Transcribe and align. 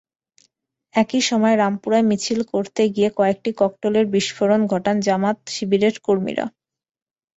একই 0.95 1.21
সময়ে 1.29 1.55
রামপুরায় 1.57 2.05
মিছিল 2.09 2.39
করতে 2.53 2.81
গিয়ে 2.95 3.09
কয়েকটি 3.17 3.49
ককটেলের 3.57 4.05
বিস্ফোরণ 4.13 4.61
ঘটান 4.71 4.97
জামায়াত-শিবিরের 5.01 5.95
কর্মীরা। 6.05 6.45